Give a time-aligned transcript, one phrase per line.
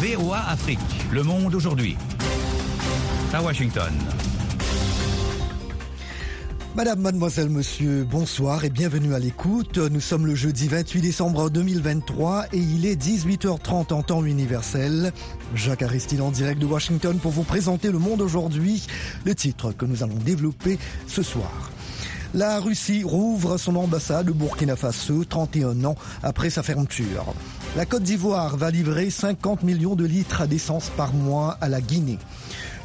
[0.00, 0.78] VOA Afrique,
[1.10, 1.96] le monde aujourd'hui.
[3.32, 3.92] À Washington.
[6.76, 9.78] Madame, mademoiselle, monsieur, bonsoir et bienvenue à l'écoute.
[9.78, 15.12] Nous sommes le jeudi 28 décembre 2023 et il est 18h30 en temps universel.
[15.56, 18.86] Jacques Aristide en direct de Washington pour vous présenter le monde aujourd'hui,
[19.24, 20.78] le titre que nous allons développer
[21.08, 21.72] ce soir.
[22.34, 27.34] La Russie rouvre son ambassade au Burkina Faso 31 ans après sa fermeture.
[27.76, 32.18] La Côte d'Ivoire va livrer 50 millions de litres d'essence par mois à la Guinée.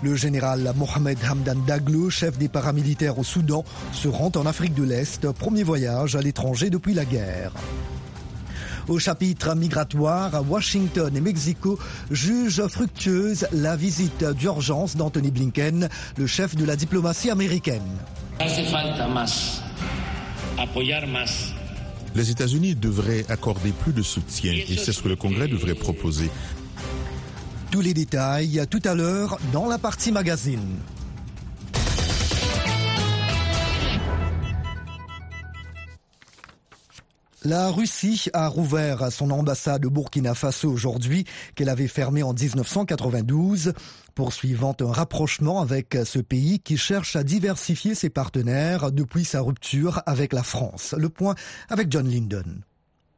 [0.03, 4.83] Le général Mohamed Hamdan Daglo, chef des paramilitaires au Soudan, se rend en Afrique de
[4.83, 7.53] l'Est, premier voyage à l'étranger depuis la guerre.
[8.89, 11.79] Au chapitre migratoire, Washington et Mexico
[12.11, 17.81] jugent fructueuse la visite d'urgence d'Anthony Blinken, le chef de la diplomatie américaine.
[22.15, 26.29] Les États-Unis devraient accorder plus de soutien et c'est ce que le Congrès devrait proposer.
[27.71, 30.77] Tous les détails tout à l'heure dans la partie magazine.
[37.45, 43.73] La Russie a rouvert son ambassade au Burkina Faso aujourd'hui, qu'elle avait fermée en 1992,
[44.15, 50.01] poursuivant un rapprochement avec ce pays qui cherche à diversifier ses partenaires depuis sa rupture
[50.05, 50.95] avec la France.
[50.97, 51.35] Le point
[51.69, 52.61] avec John Lyndon.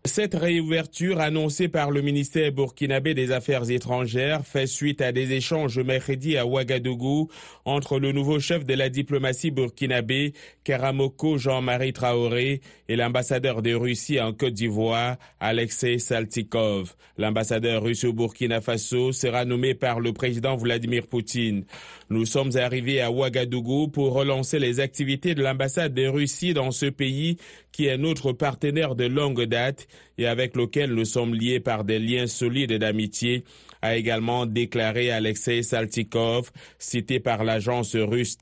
[0.06, 5.80] Cette réouverture annoncée par le ministère burkinabé des Affaires étrangères fait suite à des échanges
[5.80, 7.28] mercredi à Ouagadougou
[7.66, 10.34] entre le nouveau chef de la diplomatie burkinabé,
[10.64, 16.94] Karamoko Jean-Marie Traoré, et l'ambassadeur de Russie en Côte d'Ivoire, Alexei Saltikov.
[17.18, 21.66] L'ambassadeur russe au Burkina Faso sera nommé par le président Vladimir Poutine.
[22.12, 26.86] Nous sommes arrivés à Ouagadougou pour relancer les activités de l'ambassade de Russie dans ce
[26.86, 27.38] pays
[27.72, 29.88] qui est notre partenaire de longue date
[30.18, 33.44] et avec lequel nous sommes liés par des liens solides d'amitié,
[33.82, 38.38] a également déclaré Alexei Saltikov, cité par l'agence russe.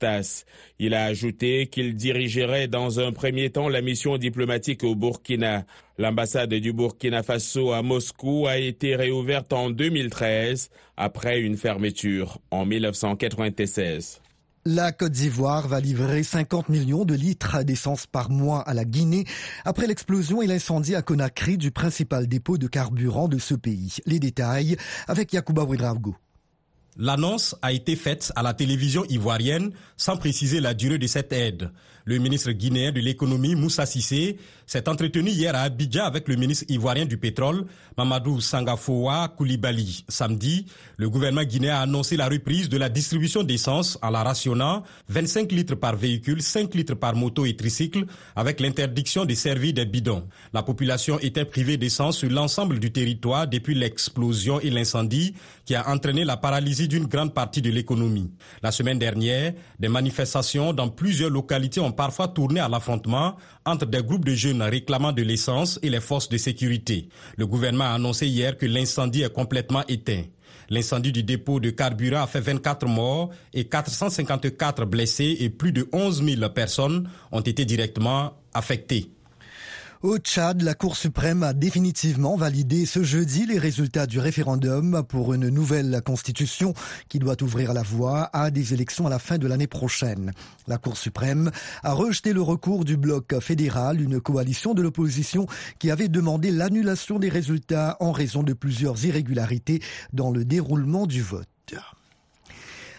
[0.79, 5.65] Il a ajouté qu'il dirigerait dans un premier temps la mission diplomatique au Burkina.
[5.97, 12.65] L'ambassade du Burkina Faso à Moscou a été réouverte en 2013 après une fermeture en
[12.65, 14.22] 1996.
[14.65, 19.25] La Côte d'Ivoire va livrer 50 millions de litres d'essence par mois à la Guinée
[19.65, 23.97] après l'explosion et l'incendie à Conakry du principal dépôt de carburant de ce pays.
[24.05, 24.77] Les détails
[25.09, 26.15] avec Yacouba Ouedraogo.
[26.95, 31.69] L'annonce a été faite à la télévision ivoirienne sans préciser la durée de cette aide.
[32.05, 36.65] Le ministre guinéen de l'économie, Moussa Sissé, s'est entretenu hier à Abidjan avec le ministre
[36.67, 37.65] ivoirien du pétrole,
[37.97, 40.03] Mamadou Sangafoua Koulibaly.
[40.09, 40.65] Samedi,
[40.97, 45.51] le gouvernement guinéen a annoncé la reprise de la distribution d'essence en la rationnant 25
[45.53, 48.05] litres par véhicule, 5 litres par moto et tricycle,
[48.35, 50.27] avec l'interdiction de servir des bidons.
[50.53, 55.89] La population était privée d'essence sur l'ensemble du territoire depuis l'explosion et l'incendie qui a
[55.89, 58.29] entraîné la paralysie d'une grande partie de l'économie.
[58.61, 64.03] La semaine dernière, des manifestations dans plusieurs localités ont parfois tourné à l'affrontement entre des
[64.03, 67.09] groupes de jeunes réclamant de l'essence et les forces de sécurité.
[67.37, 70.23] Le gouvernement a annoncé hier que l'incendie est complètement éteint.
[70.69, 75.87] L'incendie du dépôt de carburant a fait 24 morts et 454 blessés et plus de
[75.91, 79.09] 11 000 personnes ont été directement affectées.
[80.03, 85.33] Au Tchad, la Cour suprême a définitivement validé ce jeudi les résultats du référendum pour
[85.33, 86.73] une nouvelle constitution
[87.07, 90.33] qui doit ouvrir la voie à des élections à la fin de l'année prochaine.
[90.67, 91.51] La Cour suprême
[91.83, 95.47] a rejeté le recours du bloc fédéral, une coalition de l'opposition
[95.79, 99.81] qui avait demandé l'annulation des résultats en raison de plusieurs irrégularités
[100.11, 101.47] dans le déroulement du vote.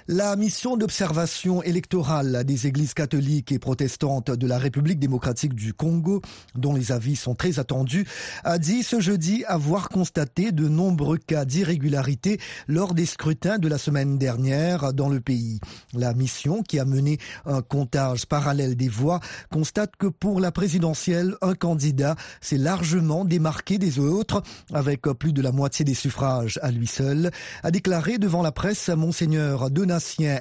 [0.06, 6.20] La mission d'observation électorale des églises catholiques et protestantes de la République démocratique du Congo,
[6.54, 8.06] dont les avis sont très attendus,
[8.44, 12.38] a dit ce jeudi avoir constaté de nombreux cas d'irrégularité
[12.69, 15.59] lors des scrutins de la semaine dernière dans le pays.
[15.94, 17.16] La mission, qui a mené
[17.47, 19.20] un comptage parallèle des voix,
[19.50, 24.43] constate que pour la présidentielle, un candidat s'est largement démarqué des autres,
[24.75, 27.31] avec plus de la moitié des suffrages à lui seul,
[27.62, 30.41] a déclaré devant la presse Monseigneur Donat Donatien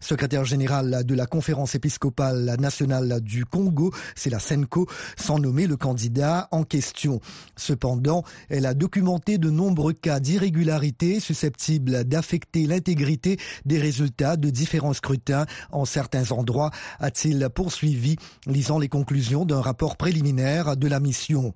[0.00, 4.86] secrétaire général de la conférence épiscopale nationale du Congo, c'est la SENCO,
[5.16, 7.20] sans nommer le candidat en question.
[7.56, 14.92] Cependant, elle a documenté de nombreux cas d'irrégularité susceptibles d'affecter l'intégrité des résultats de différents
[14.92, 18.16] scrutins en certains endroits, a-t-il poursuivi,
[18.46, 21.54] lisant les conclusions d'un rapport préliminaire de la mission.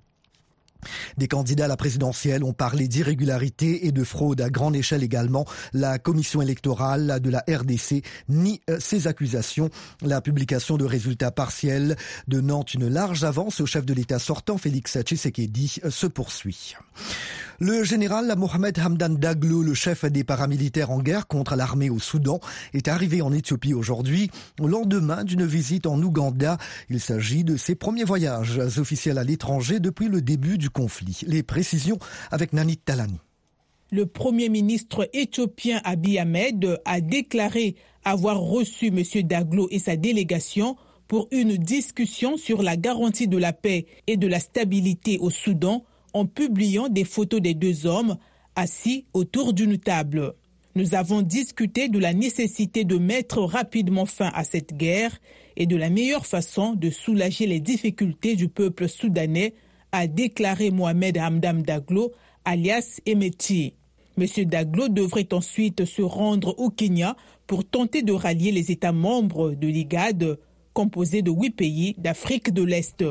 [1.17, 5.45] Des candidats à la présidentielle ont parlé d'irrégularité et de fraude à grande échelle également.
[5.73, 9.69] La commission électorale de la RDC nie euh, ces accusations.
[10.01, 11.95] La publication de résultats partiels
[12.27, 16.75] donnant une large avance au chef de l'État sortant, Félix Tshisekedi, euh, se poursuit.
[17.59, 22.39] Le général Mohamed Hamdan Daglo, le chef des paramilitaires en guerre contre l'armée au Soudan,
[22.73, 26.57] est arrivé en Éthiopie aujourd'hui, au lendemain d'une visite en Ouganda.
[26.89, 31.21] Il s'agit de ses premiers voyages officiels à l'étranger depuis le début du conflit.
[31.27, 31.99] Les précisions
[32.31, 33.19] avec Nanit Talani.
[33.91, 39.03] Le premier ministre éthiopien Abiy Ahmed a déclaré avoir reçu M.
[39.27, 40.75] Daglo et sa délégation
[41.07, 45.83] pour une discussion sur la garantie de la paix et de la stabilité au Soudan
[46.13, 48.17] en publiant des photos des deux hommes
[48.55, 50.33] assis autour d'une table.
[50.75, 55.19] Nous avons discuté de la nécessité de mettre rapidement fin à cette guerre
[55.55, 59.53] et de la meilleure façon de soulager les difficultés du peuple soudanais,
[59.91, 62.11] a déclaré Mohamed Hamdam Daglo,
[62.45, 63.75] alias Emeti.
[64.17, 64.25] M.
[64.45, 69.67] Daglo devrait ensuite se rendre au Kenya pour tenter de rallier les États membres de
[69.67, 70.39] l'IGAD,
[70.73, 73.03] composé de huit pays d'Afrique de l'Est.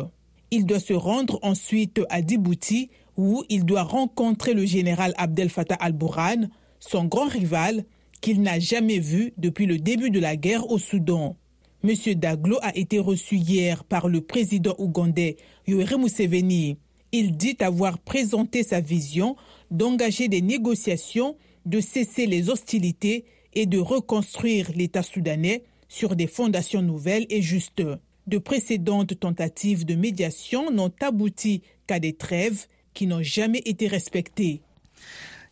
[0.54, 5.76] Il doit se rendre ensuite à Djibouti où il doit rencontrer le général Abdel Fattah
[5.76, 7.86] al-Burhan, son grand rival
[8.20, 11.36] qu'il n'a jamais vu depuis le début de la guerre au Soudan.
[11.82, 11.94] M.
[12.16, 16.76] Daglo a été reçu hier par le président ougandais Yoweri Museveni.
[17.12, 19.36] Il dit avoir présenté sa vision
[19.70, 21.34] d'engager des négociations,
[21.64, 23.24] de cesser les hostilités
[23.54, 27.82] et de reconstruire l'État soudanais sur des fondations nouvelles et justes.
[28.26, 34.62] De précédentes tentatives de médiation n'ont abouti qu'à des trêves qui n'ont jamais été respectées.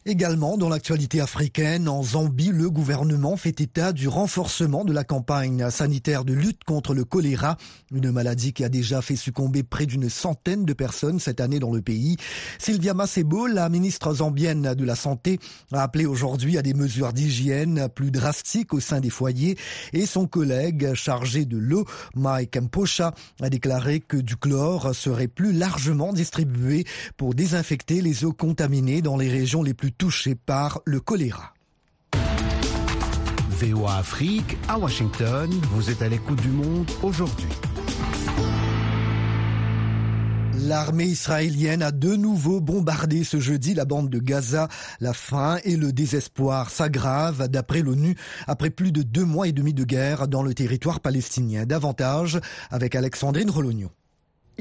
[0.07, 5.69] Également, dans l'actualité africaine, en Zambie, le gouvernement fait état du renforcement de la campagne
[5.69, 7.59] sanitaire de lutte contre le choléra,
[7.93, 11.71] une maladie qui a déjà fait succomber près d'une centaine de personnes cette année dans
[11.71, 12.17] le pays.
[12.59, 15.39] Sylvia Masebo, la ministre zambienne de la Santé,
[15.71, 19.59] a appelé aujourd'hui à des mesures d'hygiène plus drastiques au sein des foyers
[19.93, 23.13] et son collègue chargé de l'eau, Mike Mposha,
[23.43, 26.87] a déclaré que du chlore serait plus largement distribué
[27.19, 31.55] pour désinfecter les eaux contaminées dans les régions les plus touché par le choléra.
[33.51, 37.49] VOA Afrique, à Washington, vous êtes à l'écoute du monde aujourd'hui.
[40.67, 44.69] L'armée israélienne a de nouveau bombardé ce jeudi la bande de Gaza.
[45.01, 48.17] La faim et le désespoir s'aggravent d'après l'ONU
[48.47, 51.67] après plus de deux mois et demi de guerre dans le territoire palestinien.
[51.67, 52.41] Davantage
[52.71, 53.91] avec Alexandrine Rologno.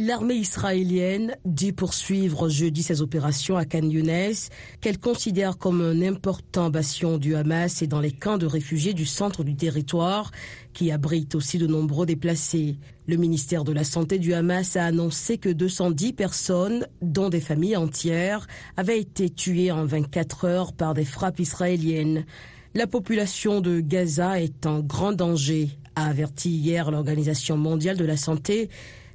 [0.01, 4.33] L'armée israélienne dit poursuivre jeudi ses opérations à Khan Younes,
[4.79, 9.05] qu'elle considère comme un important bastion du Hamas et dans les camps de réfugiés du
[9.05, 10.31] centre du territoire,
[10.71, 12.77] qui abrite aussi de nombreux déplacés.
[13.07, 17.75] Le ministère de la Santé du Hamas a annoncé que 210 personnes, dont des familles
[17.75, 18.47] entières,
[18.77, 22.25] avaient été tuées en 24 heures par des frappes israéliennes.
[22.73, 28.15] La population de Gaza est en grand danger, a averti hier l'Organisation mondiale de la
[28.15, 28.69] santé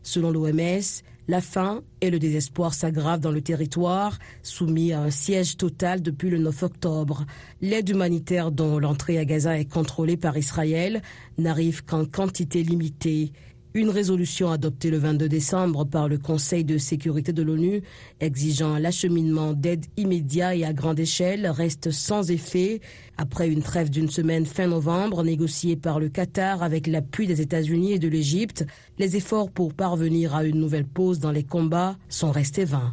[0.05, 5.57] Selon l'OMS, la faim et le désespoir s'aggravent dans le territoire, soumis à un siège
[5.57, 7.25] total depuis le 9 octobre.
[7.63, 11.01] L'aide humanitaire dont l'entrée à Gaza est contrôlée par Israël
[11.39, 13.33] n'arrive qu'en quantité limitée.
[13.77, 17.83] Une résolution adoptée le 22 décembre par le Conseil de sécurité de l'ONU
[18.21, 22.81] exigeant l'acheminement d'aide immédiat et à grande échelle reste sans effet
[23.17, 27.95] après une trêve d'une semaine fin novembre négociée par le Qatar avec l'appui des États-Unis
[27.95, 28.65] et de l'Égypte.
[29.01, 32.93] Les efforts pour parvenir à une nouvelle pause dans les combats sont restés vains.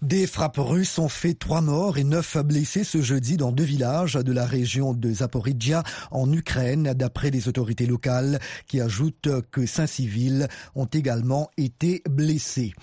[0.00, 4.14] Des frappes russes ont fait trois morts et neuf blessés ce jeudi dans deux villages
[4.14, 8.38] de la région de Zaporizhia en Ukraine, d'après les autorités locales
[8.68, 12.74] qui ajoutent que cinq civils ont également été blessés.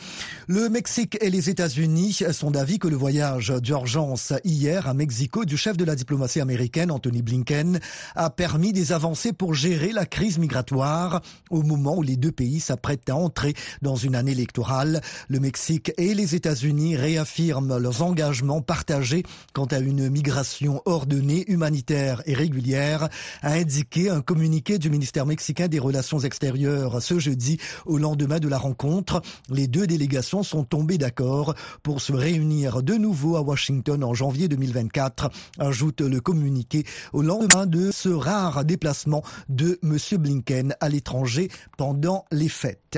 [0.48, 5.56] Le Mexique et les États-Unis sont d'avis que le voyage d'urgence hier à Mexico du
[5.56, 7.80] chef de la diplomatie américaine Anthony Blinken
[8.16, 12.60] a permis des avancées pour gérer la crise migratoire au moment où les deux pays
[12.60, 15.00] s'apprêtent à entrer dans une année électorale.
[15.30, 19.22] Le Mexique et les États-Unis réaffirment leurs engagements partagés
[19.54, 23.10] quant à une migration ordonnée, humanitaire et régulière,
[23.44, 28.48] a indiqué un communiqué du ministère mexicain des Relations extérieures ce jeudi au lendemain de
[28.48, 29.22] la rencontre.
[29.50, 34.48] Les deux délégations sont tombées d'accord pour se réunir de nouveau à Washington en janvier
[34.48, 39.98] 2024, ajoute le communiqué au lendemain de ce rare déplacement de M.
[40.18, 42.98] Blinken à l'étranger pendant les fêtes.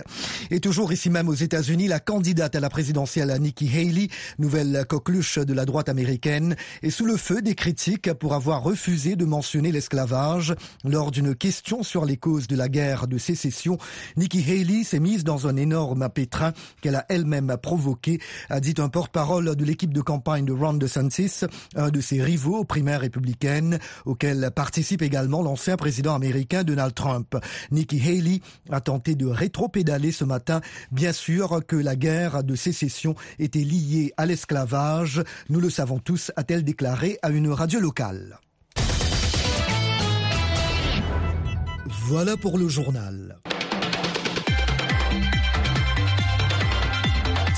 [0.50, 3.97] Et toujours ici même aux États-Unis, la candidate à la présidentielle Nikki Haley
[4.38, 9.16] nouvelle coqueluche de la droite américaine, est sous le feu des critiques pour avoir refusé
[9.16, 10.56] de mentionner l'esclavage.
[10.84, 13.78] Lors d'une question sur les causes de la guerre de sécession,
[14.16, 18.90] Nikki Haley s'est mise dans un énorme pétrin qu'elle a elle-même provoqué, a dit un
[18.90, 21.42] porte-parole de l'équipe de campagne de Ron DeSantis,
[21.76, 27.36] un de ses rivaux aux primaires républicaines, auquel participe également l'ancien président américain Donald Trump.
[27.72, 30.62] Nikki Haley a tenté de rétro-pédaler ce matin,
[30.92, 33.87] bien sûr que la guerre de sécession était liée
[34.18, 35.24] à l'esclavage.
[35.50, 38.40] Nous le savons tous, a-t-elle déclaré à une radio locale.
[42.08, 43.38] Voilà pour le journal.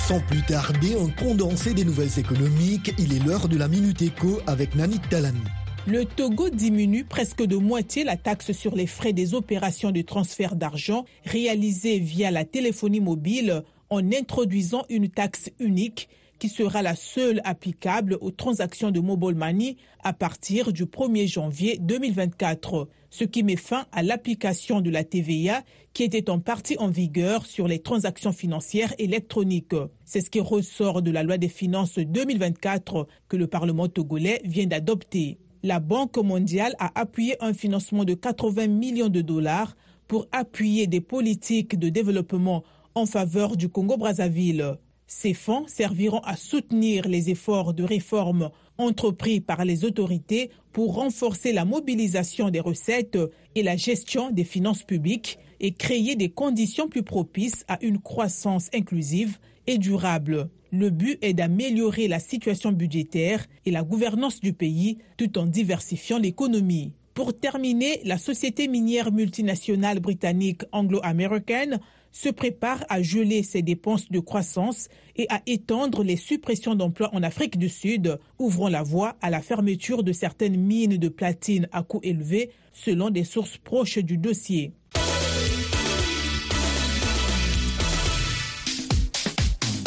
[0.08, 4.42] Sans plus tarder, un condensé des nouvelles économiques, il est l'heure de la Minute Éco
[4.48, 5.44] avec Nanit Talami.
[5.88, 10.56] Le Togo diminue presque de moitié la taxe sur les frais des opérations de transfert
[10.56, 17.42] d'argent réalisées via la téléphonie mobile en introduisant une taxe unique qui sera la seule
[17.44, 23.58] applicable aux transactions de mobile money à partir du 1er janvier 2024, ce qui met
[23.58, 28.32] fin à l'application de la TVA qui était en partie en vigueur sur les transactions
[28.32, 29.76] financières électroniques.
[30.06, 34.68] C'est ce qui ressort de la loi des finances 2024 que le Parlement togolais vient
[34.68, 35.40] d'adopter.
[35.62, 39.76] La Banque mondiale a appuyé un financement de 80 millions de dollars
[40.08, 42.64] pour appuyer des politiques de développement
[42.96, 44.78] en faveur du Congo-Brazzaville.
[45.08, 51.52] Ces fonds serviront à soutenir les efforts de réforme entrepris par les autorités pour renforcer
[51.52, 53.18] la mobilisation des recettes
[53.56, 58.70] et la gestion des finances publiques et créer des conditions plus propices à une croissance
[58.74, 60.50] inclusive et durable.
[60.72, 66.20] Le but est d'améliorer la situation budgétaire et la gouvernance du pays tout en diversifiant
[66.20, 66.94] l'économie.
[67.16, 71.80] Pour terminer, la société minière multinationale britannique anglo-américaine
[72.12, 77.24] se prépare à geler ses dépenses de croissance et à étendre les suppressions d'emplois en
[77.24, 81.84] Afrique du Sud, ouvrant la voie à la fermeture de certaines mines de platine à
[81.84, 84.74] coût élevé, selon des sources proches du dossier.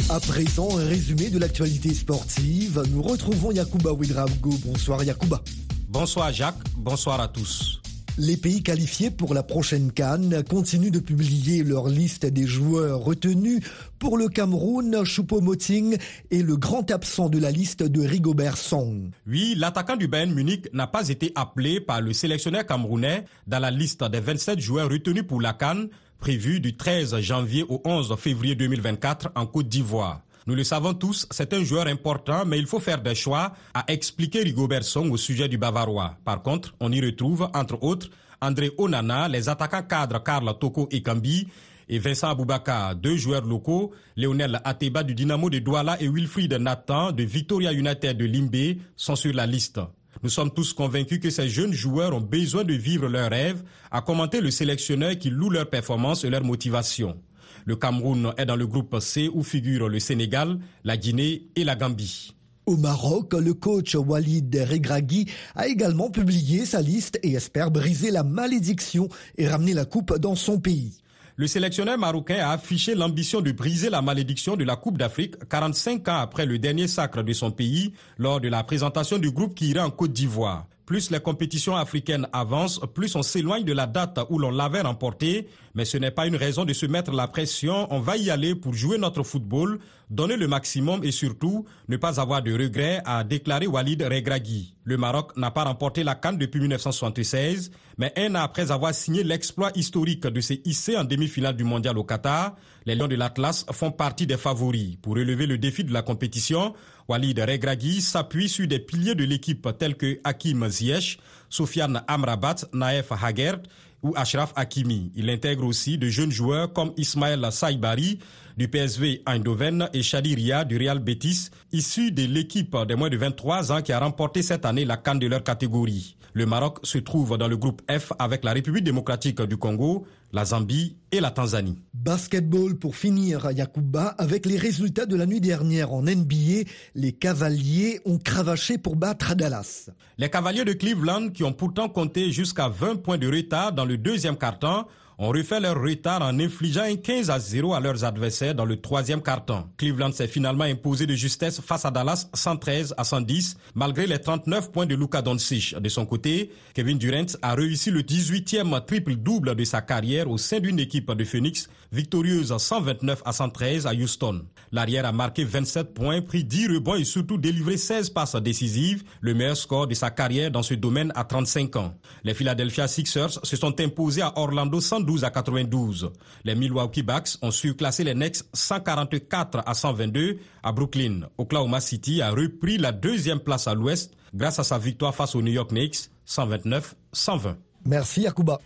[0.08, 2.82] À présent, un résumé de l'actualité sportive.
[2.90, 4.50] Nous retrouvons Yakuba Ouidrago.
[4.66, 5.42] Bonsoir Yakuba.
[5.88, 7.81] Bonsoir Jacques, bonsoir à tous.
[8.18, 13.60] Les pays qualifiés pour la prochaine Cannes continuent de publier leur liste des joueurs retenus.
[13.98, 15.96] Pour le Cameroun, Choupo-Moting
[16.30, 19.10] est le grand absent de la liste de Rigobert Song.
[19.26, 23.70] Oui, l'attaquant du Bayern Munich n'a pas été appelé par le sélectionneur camerounais dans la
[23.70, 25.88] liste des 27 joueurs retenus pour la Cannes
[26.18, 30.20] prévue du 13 janvier au 11 février 2024 en Côte d'Ivoire.
[30.46, 33.84] Nous le savons tous, c'est un joueur important, mais il faut faire des choix, à
[33.86, 36.16] expliquer Rigobert Song au sujet du Bavarois.
[36.24, 41.46] Par contre, on y retrouve, entre autres, André Onana, les attaquants cadres Karl Toko Ekambi
[41.88, 47.12] et Vincent Aboubaka, deux joueurs locaux, Lionel Ateba du Dynamo de Douala et Wilfried Nathan
[47.12, 49.78] de Victoria United de Limbé sont sur la liste.
[50.24, 54.02] Nous sommes tous convaincus que ces jeunes joueurs ont besoin de vivre leurs rêves, a
[54.02, 57.16] commenté le sélectionneur qui loue leur performance et leur motivation.
[57.64, 61.76] Le Cameroun est dans le groupe C où figurent le Sénégal, la Guinée et la
[61.76, 62.34] Gambie.
[62.64, 68.22] Au Maroc, le coach Walid Regragui a également publié sa liste et espère briser la
[68.22, 71.02] malédiction et ramener la coupe dans son pays.
[71.36, 76.06] Le sélectionneur marocain a affiché l'ambition de briser la malédiction de la Coupe d'Afrique 45
[76.08, 79.70] ans après le dernier sacre de son pays lors de la présentation du groupe qui
[79.70, 80.66] irait en Côte d'Ivoire.
[80.86, 85.48] Plus les compétitions africaines avancent, plus on s'éloigne de la date où l'on l'avait remporté.
[85.74, 87.86] Mais ce n'est pas une raison de se mettre la pression.
[87.90, 89.78] On va y aller pour jouer notre football,
[90.10, 94.74] donner le maximum et surtout ne pas avoir de regrets, a déclaré Walid Regragui.
[94.84, 99.70] Le Maroc n'a pas remporté la Cannes depuis 1976, mais un après avoir signé l'exploit
[99.76, 103.92] historique de ses hissés en demi-finale du mondial au Qatar, les Lions de l'Atlas font
[103.92, 104.96] partie des favoris.
[105.00, 106.74] Pour relever le défi de la compétition,
[107.12, 111.18] Walid Regragui s'appuie sur des piliers de l'équipe tels que Hakim Ziyech,
[111.50, 113.60] Sofiane Amrabat, Naef Hagert
[114.02, 115.12] ou Ashraf Hakimi.
[115.14, 118.18] Il intègre aussi de jeunes joueurs comme Ismaël Saibari
[118.56, 123.16] du PSV Eindhoven et Shadi Ria du Real Betis, issus de l'équipe des moins de
[123.16, 126.16] 23 ans qui a remporté cette année la canne de leur catégorie.
[126.34, 130.46] Le Maroc se trouve dans le groupe F avec la République démocratique du Congo, la
[130.46, 131.78] Zambie et la Tanzanie.
[131.92, 138.00] Basketball pour finir, Yakuba, avec les résultats de la nuit dernière en NBA, les Cavaliers
[138.06, 139.90] ont cravaché pour battre Dallas.
[140.16, 143.98] Les Cavaliers de Cleveland, qui ont pourtant compté jusqu'à 20 points de retard dans le
[143.98, 144.88] deuxième quart-temps,
[145.22, 148.80] ont refait leur retard en infligeant un 15 à 0 à leurs adversaires dans le
[148.80, 149.68] troisième carton.
[149.76, 154.72] Cleveland s'est finalement imposé de justesse face à Dallas 113 à 110 malgré les 39
[154.72, 155.76] points de Luka Doncic.
[155.78, 160.58] De son côté, Kevin Durant a réussi le 18e triple-double de sa carrière au sein
[160.58, 164.42] d'une équipe de Phoenix victorieuse 129 à 113 à Houston.
[164.72, 169.34] L'arrière a marqué 27 points, pris 10 rebonds et surtout délivré 16 passes décisives, le
[169.34, 171.94] meilleur score de sa carrière dans ce domaine à 35 ans.
[172.24, 176.10] Les Philadelphia Sixers se sont imposés à Orlando 112 à 92.
[176.44, 181.28] Les Milwaukee Bucks ont surclassé les Knicks 144 à 122 à Brooklyn.
[181.38, 185.42] Oklahoma City a repris la deuxième place à l'ouest grâce à sa victoire face aux
[185.42, 187.56] New York Knicks 129-120.
[187.84, 188.58] Merci Akuba.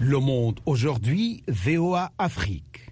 [0.00, 2.83] Le Monde aujourd'hui, VOA Afrique.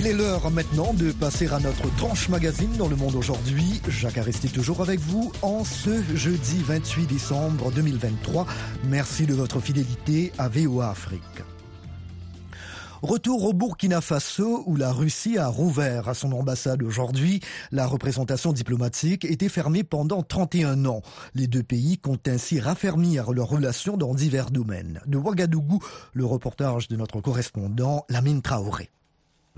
[0.00, 3.82] Il est l'heure maintenant de passer à notre tranche magazine dans le monde aujourd'hui.
[3.86, 8.46] Jacques resté toujours avec vous en ce jeudi 28 décembre 2023.
[8.84, 11.20] Merci de votre fidélité à VOA Afrique.
[13.02, 17.40] Retour au Burkina Faso où la Russie a rouvert à son ambassade aujourd'hui.
[17.70, 21.02] La représentation diplomatique était fermée pendant 31 ans.
[21.34, 25.02] Les deux pays comptent ainsi raffermir leurs relations dans divers domaines.
[25.06, 25.80] De Ouagadougou,
[26.14, 28.88] le reportage de notre correspondant Lamine Traoré.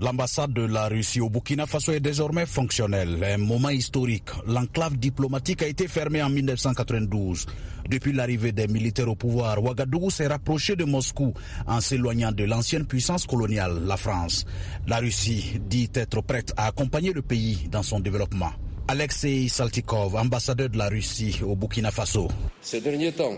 [0.03, 3.23] L'ambassade de la Russie au Burkina Faso est désormais fonctionnelle.
[3.23, 4.25] Un moment historique.
[4.45, 7.45] L'enclave diplomatique a été fermée en 1992.
[7.89, 11.33] Depuis l'arrivée des militaires au pouvoir, Ouagadougou s'est rapproché de Moscou
[11.67, 14.43] en s'éloignant de l'ancienne puissance coloniale, la France.
[14.87, 18.51] La Russie dit être prête à accompagner le pays dans son développement.
[18.89, 22.27] Alexei Saltikov, ambassadeur de la Russie au Burkina Faso.
[22.59, 23.37] Ces derniers temps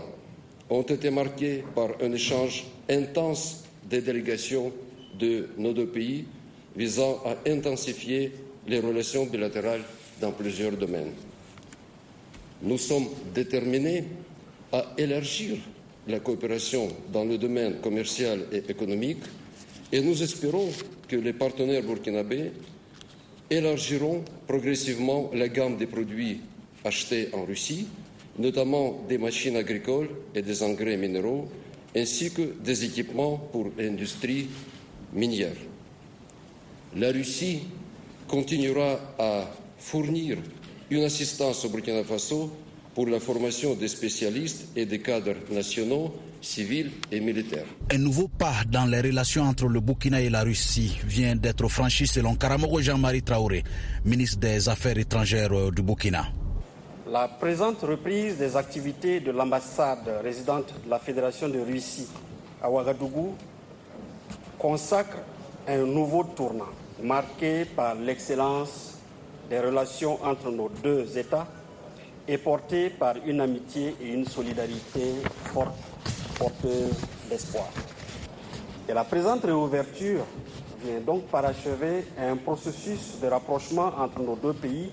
[0.68, 4.72] ont été marqués par un échange intense des délégations
[5.16, 6.26] de nos deux pays
[6.76, 8.32] visant à intensifier
[8.66, 9.82] les relations bilatérales
[10.20, 11.12] dans plusieurs domaines.
[12.62, 14.04] Nous sommes déterminés
[14.72, 15.56] à élargir
[16.08, 19.22] la coopération dans le domaine commercial et économique
[19.92, 20.68] et nous espérons
[21.08, 22.52] que les partenaires burkinabés
[23.50, 26.40] élargiront progressivement la gamme des produits
[26.84, 27.86] achetés en Russie,
[28.38, 31.48] notamment des machines agricoles et des engrais minéraux,
[31.94, 34.48] ainsi que des équipements pour l'industrie
[35.12, 35.56] minière
[36.96, 37.60] la Russie
[38.26, 39.44] continuera à
[39.78, 40.38] fournir
[40.90, 42.50] une assistance au Burkina Faso
[42.94, 47.66] pour la formation des spécialistes et des cadres nationaux, civils et militaires.
[47.92, 52.06] Un nouveau pas dans les relations entre le Burkina et la Russie vient d'être franchi
[52.06, 53.62] selon Karamoko Jean-Marie Traoré,
[54.04, 56.28] ministre des Affaires étrangères du Burkina.
[57.10, 62.06] La présente reprise des activités de l'ambassade résidente de la Fédération de Russie
[62.62, 63.34] à Ouagadougou
[64.58, 65.18] consacre
[65.68, 66.64] un nouveau tournant
[67.02, 68.98] marqué par l'excellence
[69.48, 71.46] des relations entre nos deux États
[72.26, 75.14] et porté par une amitié et une solidarité
[75.52, 75.76] forte,
[76.38, 76.94] porteuse
[77.28, 77.68] d'espoir.
[78.88, 80.24] Et la présente réouverture
[80.82, 84.90] vient donc parachever un processus de rapprochement entre nos deux pays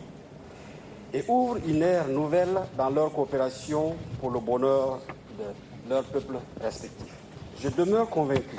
[1.13, 4.99] et ouvre une ère nouvelle dans leur coopération pour le bonheur
[5.37, 7.15] de leurs peuples respectifs.
[7.59, 8.57] Je demeure convaincu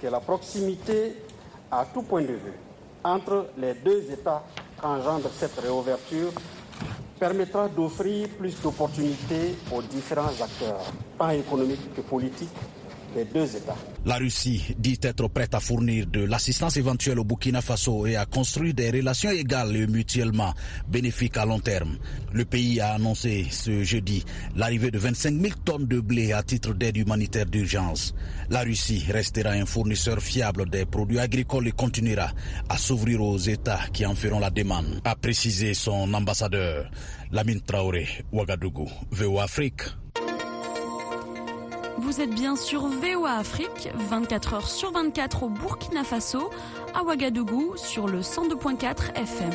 [0.00, 1.16] que la proximité
[1.70, 2.61] à tout point de vue
[3.04, 4.42] entre les deux États
[4.80, 6.32] qu'engendre cette réouverture
[7.18, 10.84] permettra d'offrir plus d'opportunités aux différents acteurs,
[11.18, 12.50] tant économiques que politiques,
[14.04, 18.26] La Russie dit être prête à fournir de l'assistance éventuelle au Burkina Faso et à
[18.26, 20.54] construire des relations égales et mutuellement
[20.88, 21.98] bénéfiques à long terme.
[22.32, 24.24] Le pays a annoncé ce jeudi
[24.56, 28.14] l'arrivée de 25 000 tonnes de blé à titre d'aide humanitaire d'urgence.
[28.50, 32.30] La Russie restera un fournisseur fiable des produits agricoles et continuera
[32.68, 36.90] à s'ouvrir aux États qui en feront la demande, a précisé son ambassadeur.
[37.30, 39.82] Lamine Traoré, Ouagadougou, VO Afrique.
[41.98, 46.50] Vous êtes bien sur VOA Afrique, 24 heures sur 24 au Burkina Faso,
[46.94, 49.50] à Ouagadougou sur le 102.4 FM.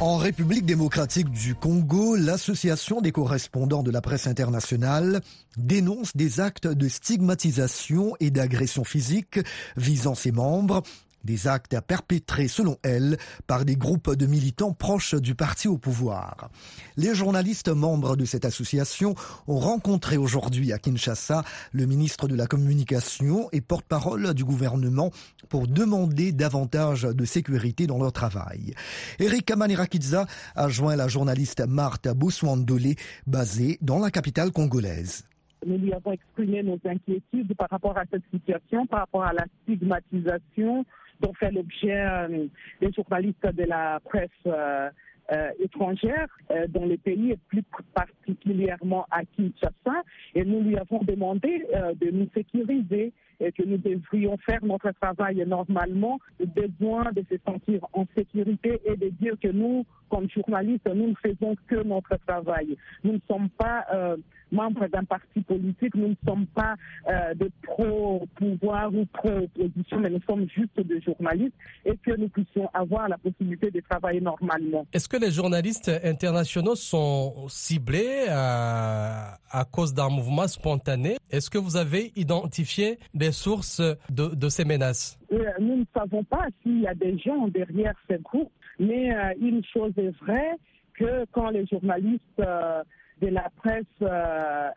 [0.00, 5.20] En République démocratique du Congo, l'Association des correspondants de la presse internationale
[5.56, 9.40] dénonce des actes de stigmatisation et d'agression physique
[9.76, 10.82] visant ses membres
[11.24, 16.50] des actes perpétrés, selon elle, par des groupes de militants proches du parti au pouvoir.
[16.96, 19.14] Les journalistes membres de cette association
[19.46, 25.10] ont rencontré aujourd'hui à Kinshasa le ministre de la Communication et porte-parole du gouvernement
[25.48, 28.74] pour demander davantage de sécurité dans leur travail.
[29.18, 32.94] Eric Kamanirakiza a joint la journaliste Martha Bouswandole,
[33.26, 35.24] basée dans la capitale congolaise.
[35.66, 39.44] Nous lui avons exprimé nos inquiétudes par rapport à cette situation, par rapport à la
[39.62, 40.84] stigmatisation
[41.20, 42.46] dont fait l'objet euh,
[42.80, 44.90] des journalistes de la presse euh,
[45.30, 46.26] euh, étrangère
[46.70, 47.62] dans le pays et plus
[47.94, 50.02] particulièrement à Kinshasa.
[50.34, 51.66] Et nous lui avons demandé
[52.00, 57.80] de nous sécuriser et que nous devrions faire notre travail normalement, besoin de se sentir
[57.92, 62.76] en sécurité et de dire que nous, comme journalistes, nous ne faisons que notre travail.
[63.04, 64.16] Nous ne sommes pas euh,
[64.52, 66.74] membres d'un parti politique, nous ne sommes pas
[67.08, 72.68] euh, de pro-pouvoir ou pro-opposition, mais nous sommes juste des journalistes et que nous puissions
[72.72, 74.86] avoir la possibilité de travailler normalement.
[74.92, 81.16] Est-ce que les journalistes internationaux sont ciblés à, à cause d'un mouvement spontané?
[81.30, 86.46] Est-ce que vous avez identifié des sources de, ces menaces euh, Nous ne savons pas
[86.62, 90.56] s'il y a des gens derrière ces groupes, mais euh, une chose est vraie,
[90.94, 94.10] que quand les journalistes de la presse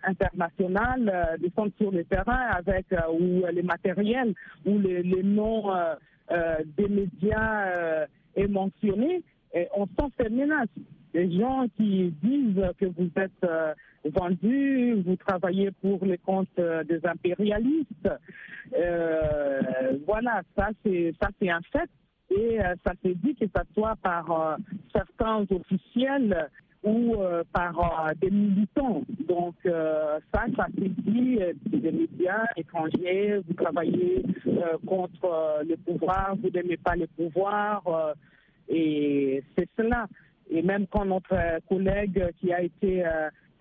[0.04, 4.34] internationale descendent sur le terrain avec ou les matériels
[4.66, 5.72] ou les, noms
[6.78, 9.24] des médias est mentionné,
[9.76, 10.68] on sent ces menaces.
[11.14, 13.74] Les gens qui disent que vous êtes euh,
[14.06, 18.10] vendus, vous travaillez pour les comptes euh, des impérialistes.
[18.78, 19.62] Euh,
[20.06, 21.90] voilà, ça c'est ça c'est un fait
[22.34, 24.58] et ça s'est dit que ce soit par
[24.94, 26.48] certains officiels
[26.82, 27.18] ou
[27.52, 29.04] par des militants.
[29.28, 34.24] Donc ça, ça s'est dit des médias étrangers, vous travaillez
[34.88, 37.84] contre le pouvoir, vous n'aimez pas le pouvoir.
[38.70, 40.08] et c'est cela.
[40.52, 41.36] Et même quand notre
[41.68, 43.04] collègue qui a été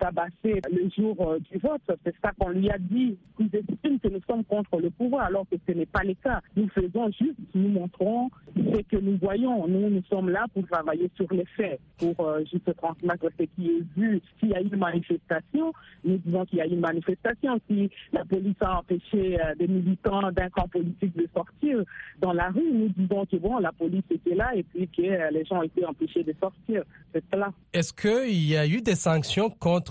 [0.00, 1.82] tabassé le jour euh, du vote.
[2.04, 3.16] C'est ça qu'on lui a dit.
[3.38, 6.40] Ils estiment que nous sommes contre le pouvoir, alors que ce n'est pas le cas.
[6.56, 9.66] Nous faisons juste, nous montrons ce que nous voyons.
[9.68, 13.68] Nous, nous sommes là pour travailler sur les faits, pour euh, juste transmettre ce qui
[13.68, 14.20] est vu.
[14.38, 15.72] S'il y a une manifestation,
[16.04, 17.60] nous disons qu'il y a une manifestation.
[17.68, 21.82] Si la police a empêché euh, des militants d'un camp politique de sortir
[22.20, 25.44] dans la rue, nous disons que bon, la police était là et puis que les
[25.44, 26.82] gens été empêchés de sortir.
[27.12, 27.52] C'est cela.
[27.72, 29.89] Est-ce qu'il y a eu des sanctions contre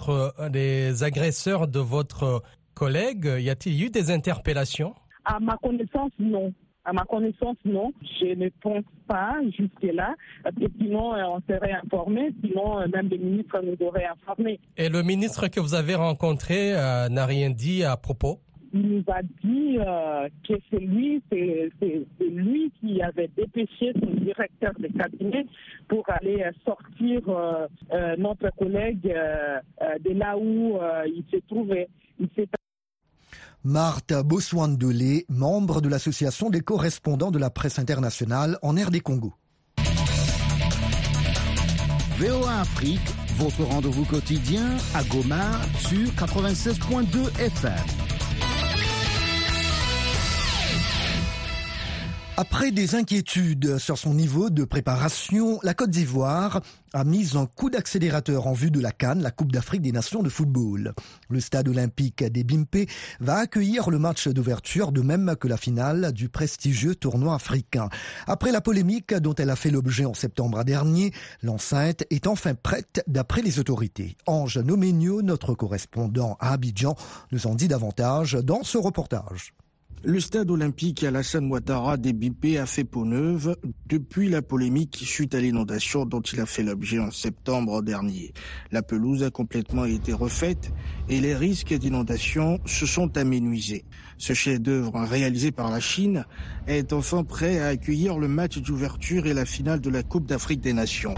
[0.50, 4.94] des agresseurs de votre collègue Y a-t-il eu des interpellations?
[5.26, 6.54] À ma connaissance, non.
[6.86, 7.92] À ma connaissance, non.
[8.20, 10.16] Je ne pense pas jusque-là.
[10.80, 12.32] Sinon, euh, on serait informé.
[12.44, 14.60] Sinon, euh, même le ministre nous aurait informés.
[14.78, 18.40] Et le ministre que vous avez rencontré euh, n'a rien dit à propos?
[18.74, 19.78] Il nous a dit
[20.48, 21.72] que c'est lui, c'est,
[22.22, 25.46] lui qui avait dépêché son directeur de cabinet
[25.88, 27.22] pour aller sortir
[28.18, 31.90] notre collègue de là où il se trouvait.
[32.20, 32.28] Il
[33.64, 39.34] Marthe Boswandolé, membre de l'association des correspondants de la presse internationale en air des Congo.
[42.18, 43.00] VOA Afrique,
[43.38, 48.09] votre rendez-vous quotidien à Goma sur 96.2 FM.
[52.42, 56.62] Après des inquiétudes sur son niveau de préparation, la Côte d'Ivoire
[56.94, 60.24] a mis un coup d'accélérateur en vue de la Cannes, la Coupe d'Afrique des Nations
[60.24, 60.94] de football.
[61.28, 66.14] Le stade olympique des Bimpe va accueillir le match d'ouverture de même que la finale
[66.14, 67.90] du prestigieux tournoi africain.
[68.26, 71.12] Après la polémique dont elle a fait l'objet en septembre dernier,
[71.44, 74.16] l'enceinte est enfin prête d'après les autorités.
[74.28, 76.96] Ange Nomenio, notre correspondant à Abidjan,
[77.34, 79.54] nous en dit davantage dans ce reportage.
[80.06, 85.36] Le stade olympique Alassane Ouattara des BP a fait peau neuve depuis la polémique suite
[85.36, 88.32] à l'inondation dont il a fait l'objet en septembre dernier.
[88.72, 90.72] La pelouse a complètement été refaite
[91.10, 93.84] et les risques d'inondation se sont aménuisés.
[94.18, 96.26] Ce chef-d'œuvre réalisé par la Chine
[96.66, 100.62] est enfin prêt à accueillir le match d'ouverture et la finale de la Coupe d'Afrique
[100.62, 101.16] des Nations.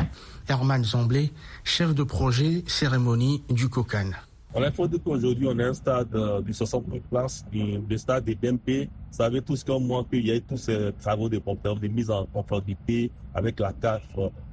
[0.49, 1.31] Herman Zamblé,
[1.63, 4.09] chef de projet cérémonie du COCAN.
[4.53, 8.33] On a dit qu'aujourd'hui, on a un stade euh, de 60 places, le stade de
[8.33, 8.89] BMP.
[9.09, 12.11] Vous savez tous comme moi qu'il y a eu tous ces travaux de, de mise
[12.11, 14.03] en conformité avec la CAF.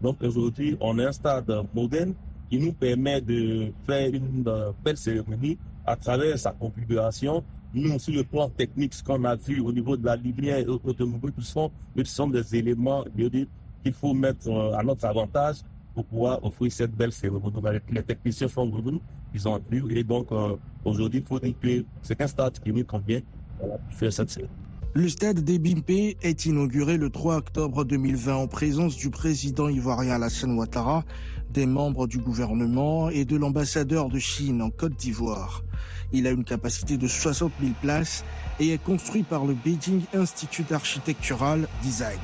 [0.01, 2.15] Donc aujourd'hui, on a un stade moderne
[2.49, 7.43] qui nous permet de faire une euh, belle cérémonie à travers sa configuration.
[7.75, 10.67] Nous, sur le plan technique, ce qu'on a vu au niveau de la lumière et
[10.67, 15.57] automobile, tout sont, ce sont des éléments qu'il faut mettre euh, à notre avantage
[15.99, 17.81] pour pouvoir offrir cette belle cérémonie.
[17.91, 19.01] Les techniciens sont venus,
[19.35, 22.73] ils ont vu, et donc euh, aujourd'hui, il faut dire que c'est un stade qui
[22.73, 23.21] nous convient
[23.59, 24.55] pour faire cette cérémonie.
[24.95, 30.15] Le stade des Bimpe est inauguré le 3 octobre 2020 en présence du président ivoirien
[30.15, 31.05] Alassane Ouattara,
[31.51, 35.65] des membres du gouvernement et de l'ambassadeur de Chine en Côte d'Ivoire.
[36.13, 38.25] Il a une capacité de 60 000 places
[38.61, 42.21] et est construit par le Beijing Institute Architectural Design.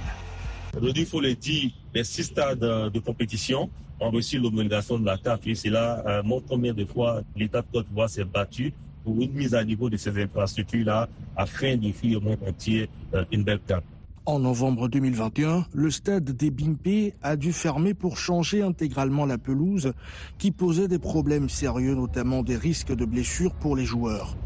[0.76, 5.16] Aujourd'hui, il faut le dire, les six stades de compétition ont reçu l'homologation de la
[5.16, 8.72] CAF et cela euh, montre combien de fois l'État de Côte d'Ivoire s'est battu
[9.04, 13.44] pour une mise à niveau de ces infrastructures-là afin d'offrir au monde entier euh, une
[13.44, 13.84] belle CAF.
[14.26, 19.92] En novembre 2021, le stade des Bimpe a dû fermer pour changer intégralement la pelouse
[20.38, 24.36] qui posait des problèmes sérieux, notamment des risques de blessures pour les joueurs.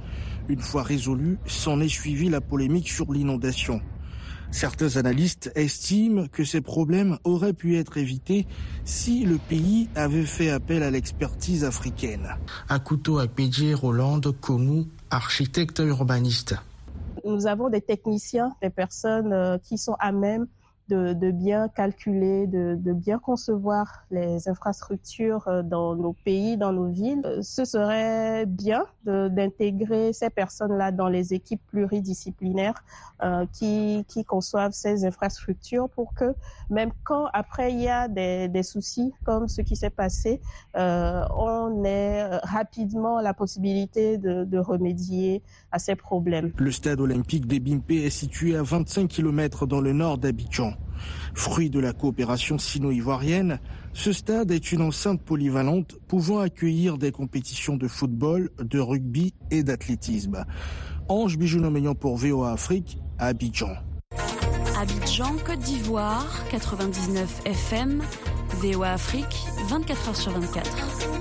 [0.48, 3.80] Une fois résolu, s'en est suivi la polémique sur l'inondation.
[4.50, 8.46] Certains analystes estiment que ces problèmes auraient pu être évités
[8.84, 12.28] si le pays avait fait appel à l'expertise africaine.
[12.68, 16.56] Akuto Akpedje Roland Konou, architecte urbaniste.
[17.24, 20.46] Nous avons des techniciens, des personnes euh, qui sont à même
[20.88, 27.22] de, bien calculer, de, bien concevoir les infrastructures euh, dans nos pays, dans nos villes.
[27.24, 32.83] Euh, ce serait bien d'intégrer ces personnes-là dans les équipes pluridisciplinaires
[33.22, 36.35] euh, qui, qui conçoivent ces infrastructures pour que
[36.70, 40.40] même quand après il y a des, des soucis comme ce qui s'est passé,
[40.77, 46.53] euh, on ait rapidement la possibilité de, de remédier à ces problèmes.
[46.57, 50.74] Le stade olympique des Bimpe est situé à 25 km dans le nord d'Abidjan.
[51.35, 53.61] Fruit de la coopération sino-ivoirienne,
[53.93, 59.62] ce stade est une enceinte polyvalente pouvant accueillir des compétitions de football, de rugby et
[59.62, 60.45] d'athlétisme.
[61.09, 63.77] Ange Bijounomeyan pour VOA Afrique Abidjan.
[64.79, 68.03] Abidjan, Côte d'Ivoire, 99 FM,
[68.61, 71.17] VOA Afrique, 24h sur 24.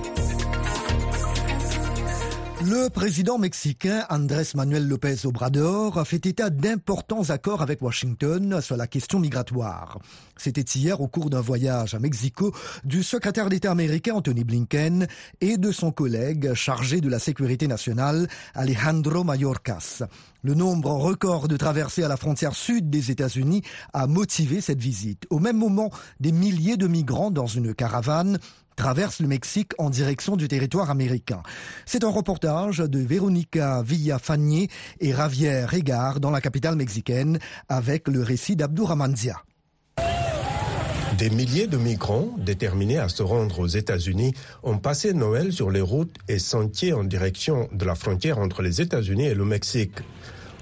[2.66, 8.76] Le président mexicain Andrés Manuel López Obrador a fait état d'importants accords avec Washington sur
[8.76, 10.00] la question migratoire.
[10.38, 12.52] C'était hier au cours d'un voyage à Mexico
[12.84, 15.08] du secrétaire d'État américain Anthony Blinken
[15.40, 20.02] et de son collègue chargé de la sécurité nationale Alejandro Mayorkas.
[20.42, 23.62] Le nombre record de traversées à la frontière sud des États-Unis
[23.94, 25.28] a motivé cette visite.
[25.30, 28.40] Au même moment, des milliers de migrants dans une caravane
[28.78, 31.42] traverse le Mexique en direction du territoire américain.
[31.86, 34.70] C'est un reportage de Veronica Villafanier
[35.02, 39.44] et Javier Regar dans la capitale mexicaine avec le récit d'Abdouramanzia.
[41.18, 45.82] Des milliers de migrants déterminés à se rendre aux États-Unis ont passé Noël sur les
[45.82, 49.98] routes et sentiers en direction de la frontière entre les États-Unis et le Mexique.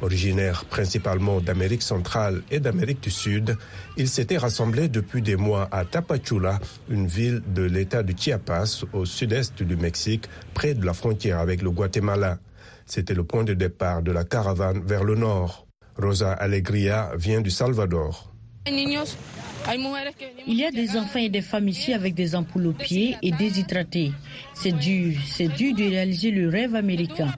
[0.01, 3.57] Originaires principalement d'Amérique centrale et d'Amérique du Sud,
[3.97, 9.05] ils s'étaient rassemblés depuis des mois à Tapachula, une ville de l'État de Chiapas au
[9.05, 12.39] sud-est du Mexique, près de la frontière avec le Guatemala.
[12.85, 15.65] C'était le point de départ de la caravane vers le nord.
[15.97, 18.31] Rosa Alegria vient du Salvador.
[18.67, 23.31] Il y a des enfants et des femmes ici avec des ampoules aux pieds et
[23.31, 24.11] déshydratés.
[24.53, 27.33] C'est dur, c'est dur de réaliser le rêve américain.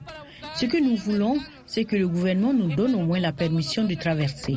[0.54, 3.94] Ce que nous voulons, c'est que le gouvernement nous donne au moins la permission de
[3.94, 4.56] traverser.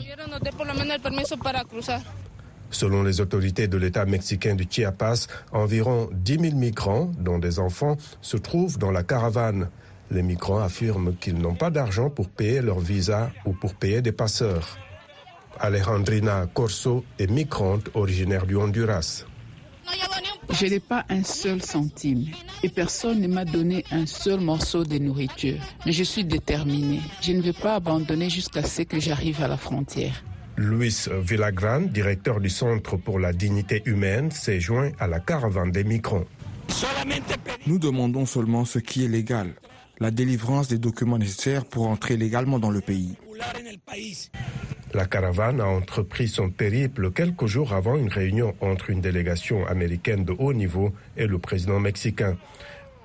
[2.71, 7.97] Selon les autorités de l'État mexicain de Chiapas, environ 10 000 migrants, dont des enfants,
[8.21, 9.69] se trouvent dans la caravane.
[10.09, 14.13] Les migrants affirment qu'ils n'ont pas d'argent pour payer leur visa ou pour payer des
[14.13, 14.77] passeurs.
[15.59, 19.25] Alejandrina Corso est migrante originaire du Honduras.
[20.53, 22.25] Je n'ai pas un seul centime
[22.63, 25.57] et personne ne m'a donné un seul morceau de nourriture.
[25.85, 27.01] Mais je suis déterminée.
[27.21, 30.23] Je ne vais pas abandonner jusqu'à ce que j'arrive à la frontière.
[30.57, 35.83] Luis Villagran, directeur du Centre pour la dignité humaine, s'est joint à la caravane des
[35.83, 36.25] migrants.
[37.65, 39.53] Nous demandons seulement ce qui est légal,
[39.99, 43.15] la délivrance des documents nécessaires pour entrer légalement dans le pays.
[44.93, 50.25] La caravane a entrepris son périple quelques jours avant une réunion entre une délégation américaine
[50.25, 52.35] de haut niveau et le président mexicain.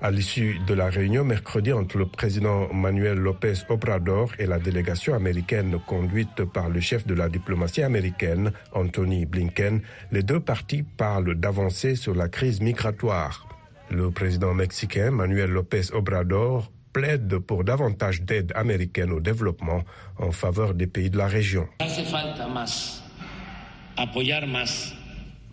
[0.01, 5.13] À l'issue de la réunion mercredi entre le président Manuel López Obrador et la délégation
[5.13, 11.35] américaine conduite par le chef de la diplomatie américaine, Anthony Blinken, les deux parties parlent
[11.35, 13.47] d'avancer sur la crise migratoire.
[13.89, 19.83] Le président mexicain Manuel López Obrador plaide pour davantage d'aide américaine au développement
[20.17, 21.67] en faveur des pays de la région.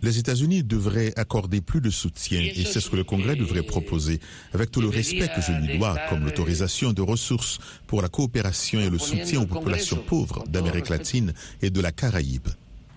[0.01, 4.19] Les États-Unis devraient accorder plus de soutien et c'est ce que le Congrès devrait proposer,
[4.53, 8.79] avec tout le respect que je lui dois, comme l'autorisation de ressources pour la coopération
[8.79, 12.47] et le soutien aux populations pauvres d'Amérique latine et de la Caraïbe.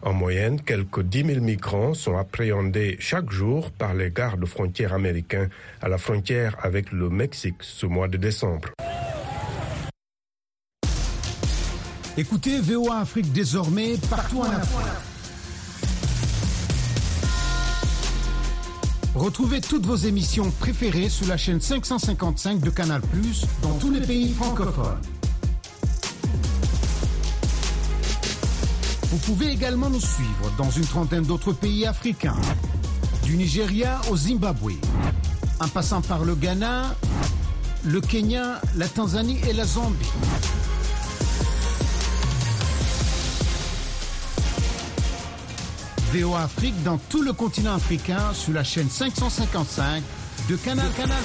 [0.03, 5.49] En moyenne, quelques 10 000 migrants sont appréhendés chaque jour par les gardes frontières américains
[5.83, 8.69] à la frontière avec le Mexique ce mois de décembre.
[12.17, 14.87] Écoutez VOA Afrique désormais partout en Afrique.
[19.15, 23.01] Retrouvez toutes vos émissions préférées sur la chaîne 555 de Canal⁇
[23.63, 25.17] dans tous les pays francophones.
[29.11, 32.37] Vous pouvez également nous suivre dans une trentaine d'autres pays africains,
[33.25, 34.73] du Nigeria au Zimbabwe,
[35.61, 36.94] en passant par le Ghana,
[37.85, 40.05] le Kenya, la Tanzanie et la Zambie.
[46.12, 50.03] VOA Afrique dans tout le continent africain sur la chaîne 555
[50.51, 51.23] de Canal Canal.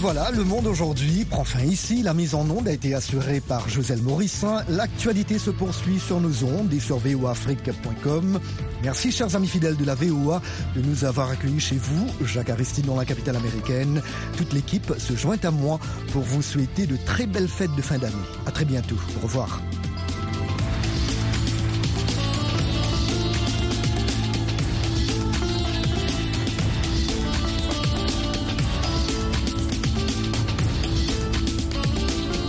[0.00, 2.02] Voilà, le monde aujourd'hui prend fin ici.
[2.02, 4.64] La mise en onde a été assurée par Joselle Morissin.
[4.70, 8.40] L'actualité se poursuit sur nos ondes et sur voafrique.com.
[8.82, 10.40] Merci, chers amis fidèles de la VOA,
[10.74, 14.00] de nous avoir accueillis chez vous, Jacques Aristide, dans la capitale américaine.
[14.38, 15.78] Toute l'équipe se joint à moi
[16.12, 18.14] pour vous souhaiter de très belles fêtes de fin d'année.
[18.46, 18.96] À très bientôt.
[19.18, 19.60] Au revoir.